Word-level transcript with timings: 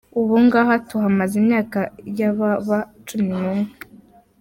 Ubu 0.19 0.35
ngaha 0.45 0.73
tuhamaze 0.87 1.33
imyaka 1.41 1.79
yababa 2.19 2.77
cumi 3.07 3.31
n'umwe. 3.39 3.71